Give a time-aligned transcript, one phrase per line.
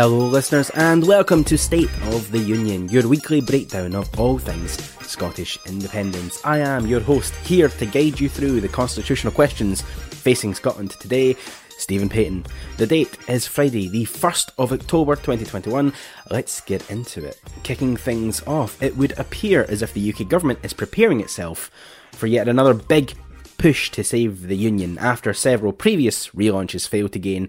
[0.00, 4.80] Hello, listeners, and welcome to State of the Union, your weekly breakdown of all things
[5.04, 6.40] Scottish independence.
[6.44, 11.34] I am your host, here to guide you through the constitutional questions facing Scotland today.
[11.78, 12.46] Stephen Paton.
[12.76, 15.92] The date is Friday, the 1st of October 2021.
[16.30, 17.40] Let's get into it.
[17.64, 21.72] Kicking things off, it would appear as if the UK government is preparing itself
[22.12, 23.14] for yet another big
[23.58, 27.48] push to save the Union after several previous relaunches failed to gain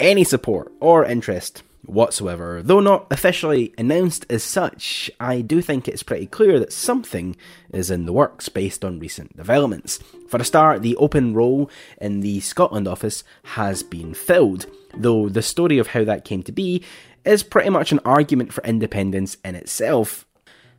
[0.00, 2.62] any support or interest whatsoever.
[2.62, 7.36] Though not officially announced as such, I do think it's pretty clear that something
[7.72, 9.98] is in the works based on recent developments.
[10.28, 11.70] For a start, the open role
[12.00, 16.52] in the Scotland office has been filled, though the story of how that came to
[16.52, 16.82] be
[17.24, 20.26] is pretty much an argument for independence in itself.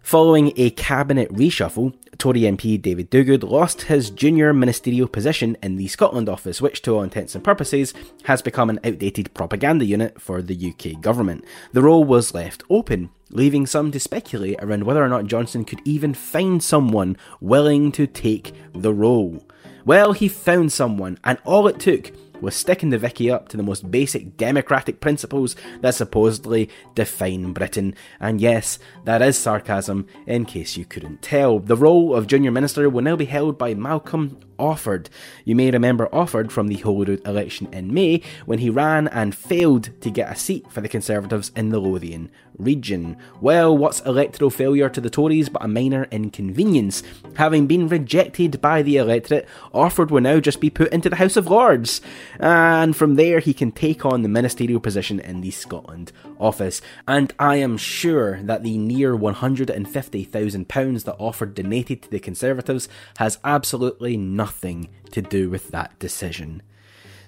[0.05, 5.87] Following a cabinet reshuffle, Tory MP David Duguid lost his junior ministerial position in the
[5.87, 7.91] Scotland office, which, to all intents and purposes,
[8.25, 11.43] has become an outdated propaganda unit for the UK government.
[11.73, 15.81] The role was left open, leaving some to speculate around whether or not Johnson could
[15.85, 19.43] even find someone willing to take the role.
[19.85, 22.11] Well, he found someone, and all it took
[22.45, 27.95] was sticking the Vicky up to the most basic democratic principles that supposedly define Britain.
[28.19, 31.59] And yes, that is sarcasm, in case you couldn't tell.
[31.59, 35.07] The role of Junior Minister will now be held by Malcolm Offord.
[35.43, 39.89] You may remember Offord from the Holyrood election in May when he ran and failed
[40.01, 43.17] to get a seat for the Conservatives in the Lothian region.
[43.41, 47.03] Well, what's electoral failure to the Tories but a minor inconvenience?
[47.35, 51.35] Having been rejected by the electorate, Offord will now just be put into the House
[51.35, 51.99] of Lords.
[52.39, 56.81] And from there, he can take on the ministerial position in the Scotland office.
[57.07, 63.39] And I am sure that the near £150,000 that Offord donated to the Conservatives has
[63.43, 66.61] absolutely nothing to do with that decision.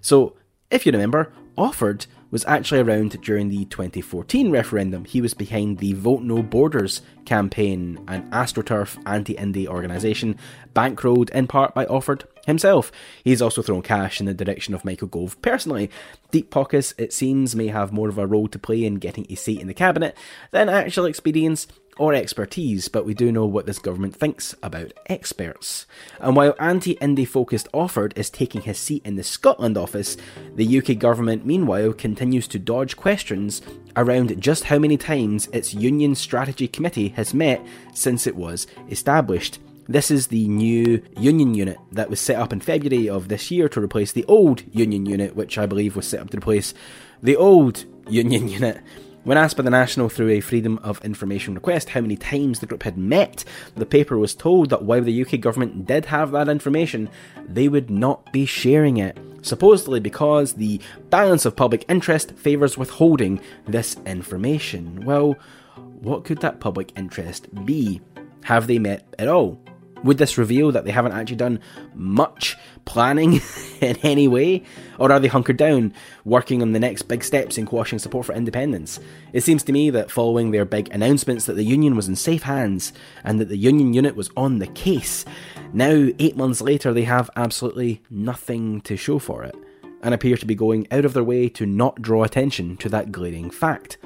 [0.01, 0.35] So,
[0.69, 5.05] if you remember, Offord was actually around during the 2014 referendum.
[5.05, 10.35] He was behind the Vote No Borders campaign, an AstroTurf anti Indie organisation
[10.75, 12.91] bankrolled in part by Offord himself.
[13.23, 15.89] He's also thrown cash in the direction of Michael Gove personally.
[16.31, 19.35] Deep pockets, it seems, may have more of a role to play in getting a
[19.35, 20.15] seat in the cabinet
[20.51, 25.85] than actual experience or expertise, but we do know what this government thinks about experts.
[26.19, 30.17] And while anti indie focused Offord is taking his seat in the Scotland office,
[30.55, 33.61] the UK government meanwhile continues to dodge questions
[33.95, 39.59] around just how many times its Union Strategy Committee has met since it was established.
[39.89, 43.69] This is the new Union unit that was set up in February of this year
[43.69, 46.73] to replace the old Union unit, which I believe was set up to replace
[47.23, 48.81] the old Union unit.
[49.27, 52.65] When asked by the National through a Freedom of Information request how many times the
[52.65, 53.43] group had met,
[53.75, 57.09] the paper was told that while the UK government did have that information,
[57.45, 59.17] they would not be sharing it.
[59.41, 60.79] Supposedly because the
[61.09, 65.03] balance of public interest favours withholding this information.
[65.03, 65.35] Well,
[65.75, 67.99] what could that public interest be?
[68.45, 69.59] Have they met at all?
[70.05, 71.59] Would this reveal that they haven't actually done
[71.93, 72.55] much
[72.87, 73.41] planning
[73.81, 74.63] in any way?
[74.97, 75.93] Or are they hunkered down,
[76.25, 78.99] working on the next big steps in quashing support for independence?
[79.31, 82.43] It seems to me that following their big announcements that the Union was in safe
[82.43, 82.93] hands
[83.23, 85.23] and that the Union unit was on the case,
[85.73, 89.55] now, eight months later, they have absolutely nothing to show for it,
[90.01, 93.11] and appear to be going out of their way to not draw attention to that
[93.11, 93.97] glaring fact.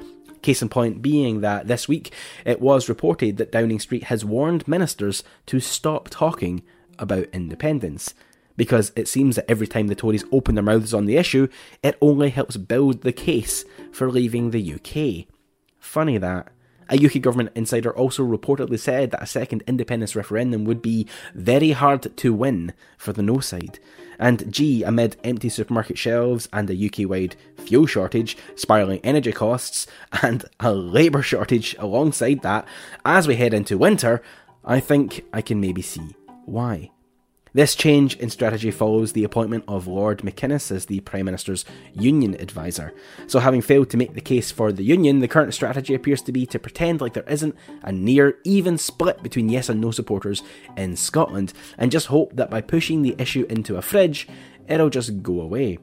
[0.42, 2.12] Case in point being that this week
[2.44, 6.62] it was reported that Downing Street has warned ministers to stop talking
[6.98, 8.12] about independence.
[8.56, 11.48] Because it seems that every time the Tories open their mouths on the issue,
[11.82, 15.26] it only helps build the case for leaving the UK.
[15.78, 16.48] Funny that.
[16.90, 21.70] A UK government insider also reportedly said that a second independence referendum would be very
[21.70, 23.78] hard to win for the no side.
[24.18, 29.86] And G, amid empty supermarket shelves and a UK wide fuel shortage, spiralling energy costs,
[30.22, 32.66] and a labour shortage alongside that,
[33.04, 34.22] as we head into winter,
[34.64, 36.14] I think I can maybe see
[36.44, 36.90] why.
[37.54, 42.34] This change in strategy follows the appointment of Lord McInnes as the Prime Minister's Union
[42.40, 42.94] advisor.
[43.26, 46.32] So, having failed to make the case for the Union, the current strategy appears to
[46.32, 50.42] be to pretend like there isn't a near even split between yes and no supporters
[50.78, 54.26] in Scotland, and just hope that by pushing the issue into a fridge,
[54.66, 55.78] it'll just go away.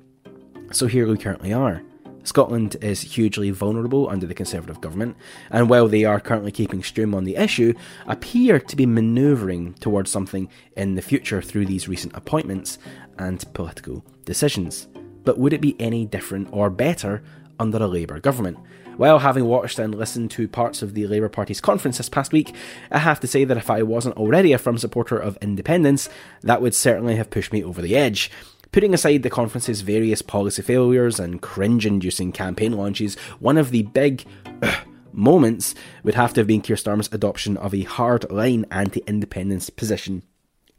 [0.71, 1.83] So, here we currently are.
[2.23, 5.15] Scotland is hugely vulnerable under the Conservative government,
[5.49, 7.73] and while they are currently keeping strum on the issue,
[8.07, 12.77] appear to be manoeuvring towards something in the future through these recent appointments
[13.17, 14.87] and political decisions.
[15.23, 17.23] But would it be any different or better
[17.59, 18.57] under a Labour government?
[18.97, 22.53] Well, having watched and listened to parts of the Labour Party's conference this past week,
[22.91, 26.09] I have to say that if I wasn't already a firm supporter of independence,
[26.41, 28.29] that would certainly have pushed me over the edge.
[28.71, 33.83] Putting aside the conference's various policy failures and cringe inducing campaign launches, one of the
[33.83, 34.25] big
[34.61, 34.81] uh,
[35.11, 35.73] moments
[36.03, 40.21] would have to have been Keir Starmer's adoption of a hard-line anti-independence position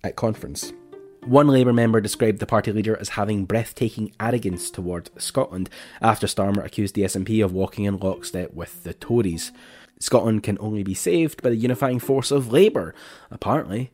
[0.04, 0.72] at conference.
[1.24, 5.68] One Labour member described the party leader as having breathtaking arrogance toward Scotland
[6.00, 9.50] after Starmer accused the SNP of walking in lockstep with the Tories.
[9.98, 12.94] Scotland can only be saved by the unifying force of Labour,
[13.32, 13.90] apparently.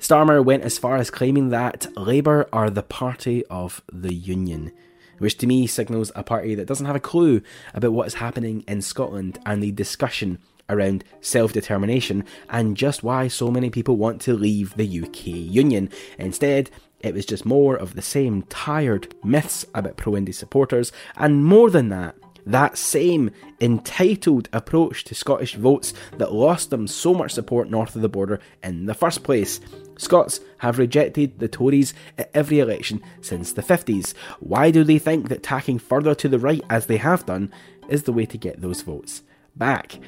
[0.00, 4.72] Starmer went as far as claiming that Labour are the party of the Union
[5.20, 7.42] which to me signals a party that doesn't have a clue
[7.74, 10.38] about what is happening in Scotland and the discussion
[10.68, 15.88] around self determination and just why so many people want to leave the UK Union.
[16.18, 16.70] Instead,
[17.00, 21.70] it was just more of the same tired myths about pro Indy supporters, and more
[21.70, 22.14] than that,
[22.46, 23.30] that same
[23.60, 28.40] entitled approach to Scottish votes that lost them so much support north of the border
[28.62, 29.60] in the first place.
[30.00, 34.14] Scots have rejected the Tories at every election since the 50s.
[34.38, 37.52] Why do they think that tacking further to the right, as they have done,
[37.86, 39.22] is the way to get those votes?
[39.56, 39.98] back.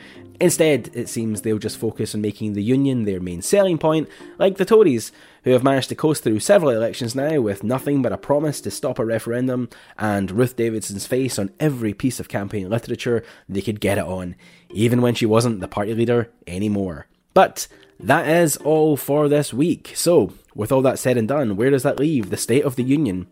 [0.40, 4.08] Instead, it seems they'll just focus on making the Union their main selling point,
[4.38, 5.12] like the Tories,
[5.44, 8.70] who have managed to coast through several elections now with nothing but a promise to
[8.70, 9.68] stop a referendum
[9.98, 14.34] and Ruth Davidson's face on every piece of campaign literature they could get it on,
[14.70, 17.06] even when she wasn't the party leader anymore.
[17.34, 17.66] But
[17.98, 19.92] that is all for this week.
[19.94, 22.82] So, with all that said and done, where does that leave the State of the
[22.82, 23.26] Union?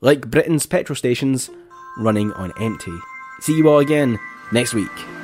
[0.00, 1.50] Like Britain's petrol stations,
[1.98, 2.96] running on empty.
[3.40, 4.18] See you all again
[4.52, 5.19] next week.